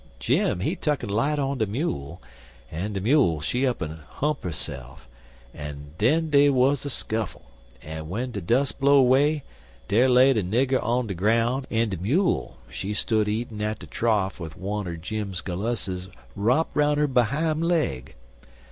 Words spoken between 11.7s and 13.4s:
de mule she stood